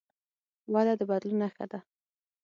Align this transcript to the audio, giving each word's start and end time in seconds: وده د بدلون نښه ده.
وده 0.73 0.93
د 0.99 1.01
بدلون 1.09 1.37
نښه 1.41 1.65
ده. 1.71 1.79